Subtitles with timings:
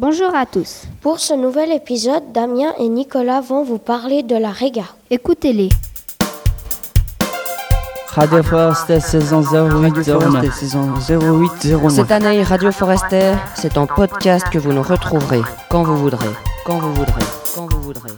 [0.00, 0.84] Bonjour à tous.
[1.00, 4.84] Pour ce nouvel épisode, Damien et Nicolas vont vous parler de la Réga.
[5.10, 5.70] Écoutez-les.
[8.06, 10.54] Radio Forest saison 0809.
[10.54, 11.92] saison 0809.
[11.92, 16.30] Cette année, Radio Forester, c'est en podcast que vous nous retrouverez quand vous voudrez,
[16.64, 17.24] quand vous voudrez,
[17.56, 18.10] quand vous voudrez.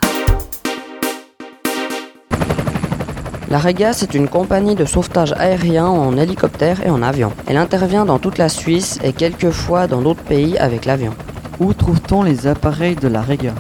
[3.49, 7.33] La Rega, c'est une compagnie de sauvetage aérien en hélicoptère et en avion.
[7.47, 11.15] Elle intervient dans toute la Suisse et quelquefois dans d'autres pays avec l'avion.
[11.61, 13.53] Où trouve-t-on les appareils de la Rega?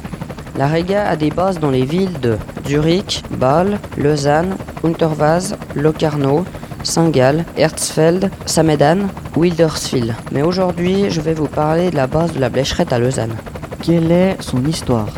[0.56, 6.46] La Rega a des bases dans les villes de Zurich, Bâle, Lausanne, Untervaz, Locarno,
[6.82, 10.14] Saint-Gall, Herzfeld, Samedan, Wilderswil.
[10.32, 13.36] Mais aujourd'hui, je vais vous parler de la base de la Blécherette à Lausanne.
[13.82, 15.08] Quelle est son histoire?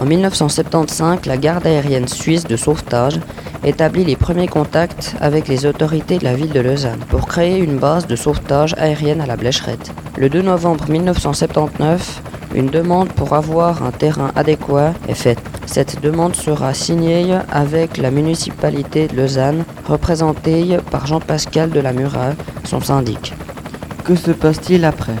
[0.00, 3.20] En 1975, la garde aérienne suisse de sauvetage
[3.64, 7.78] établit les premiers contacts avec les autorités de la ville de Lausanne pour créer une
[7.78, 9.92] base de sauvetage aérienne à la Blécherette.
[10.16, 12.22] Le 2 novembre 1979,
[12.54, 15.40] une demande pour avoir un terrain adéquat est faite.
[15.66, 22.32] Cette demande sera signée avec la municipalité de Lausanne, représentée par Jean-Pascal de la Murat,
[22.64, 23.34] son syndic.
[24.04, 25.16] Que se passe-t-il après?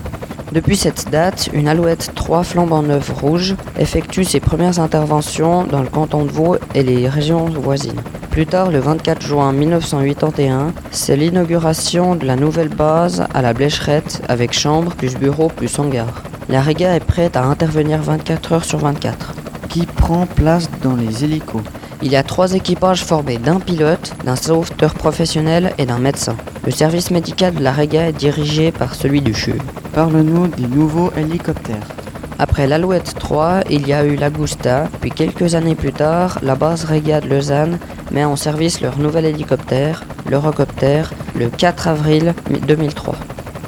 [0.52, 5.88] Depuis cette date, une Alouette 3 flambant neuf rouge effectue ses premières interventions dans le
[5.88, 8.02] canton de Vaud et les régions voisines.
[8.30, 14.22] Plus tard, le 24 juin 1981, c'est l'inauguration de la nouvelle base à la Blécherette
[14.28, 16.22] avec chambre plus bureau plus hangar.
[16.48, 19.34] La Riga est prête à intervenir 24 heures sur 24.
[19.68, 21.62] Qui prend place dans les hélicos?
[22.02, 26.36] Il y a trois équipages formés d'un pilote, d'un sauveteur professionnel et d'un médecin.
[26.64, 29.58] Le service médical de la Riga est dirigé par celui du CHU.
[29.92, 31.88] Parle-nous des nouveaux hélicoptères.
[32.42, 36.86] Après l'Alouette 3, il y a eu l'Agusta, puis quelques années plus tard, la base
[36.86, 37.78] Riga de Lausanne
[38.12, 42.32] met en service leur nouvel hélicoptère, l'Eurocoptère, le 4 avril
[42.66, 43.14] 2003.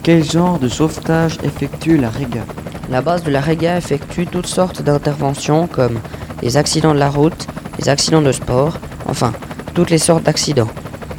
[0.02, 2.46] Quel genre de sauvetage effectue la Rega
[2.90, 6.00] La base de la Rega effectue toutes sortes d'interventions comme
[6.40, 7.46] les accidents de la route,
[7.78, 9.34] les accidents de sport, enfin,
[9.74, 10.70] toutes les sortes d'accidents,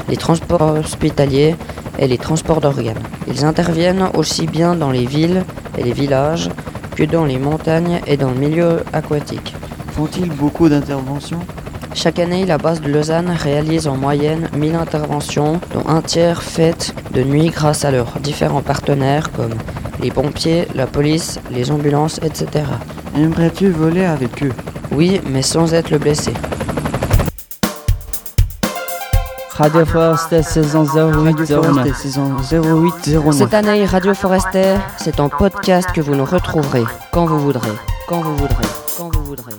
[0.10, 1.56] les transports hospitaliers
[2.00, 3.04] et les transports d'organes.
[3.28, 5.46] Ils interviennent aussi bien dans les villes
[5.78, 6.50] et les villages
[6.96, 9.56] que dans les montagnes et dans le milieu aquatique.
[9.96, 11.40] Font-ils beaucoup d'interventions?
[11.96, 16.96] Chaque année, la base de Lausanne réalise en moyenne 1000 interventions, dont un tiers faites
[17.14, 19.54] de nuit grâce à leurs différents partenaires comme
[20.02, 22.66] les pompiers, la police, les ambulances, etc.
[23.16, 24.52] Aimerais-tu voler avec eux?
[24.92, 26.34] Oui, mais sans être le blessé.
[29.64, 31.96] Radio Forest saison 0809.
[31.96, 33.34] saison 0809.
[33.34, 37.72] Cette année, Radio Forester, c'est en podcast que vous nous retrouverez quand vous voudrez,
[38.06, 39.54] quand vous voudrez, quand vous voudrez.